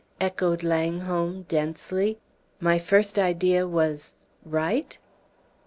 echoed 0.19 0.63
Langholm, 0.63 1.43
densely. 1.43 2.17
"My 2.59 2.79
first 2.79 3.19
idea 3.19 3.67
was 3.67 4.15
right?" 4.43 4.97